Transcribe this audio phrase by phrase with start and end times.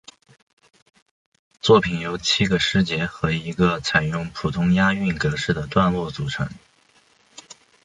[1.61, 6.49] 作品由七个诗节和一个采用普通押韵格式的段落组成。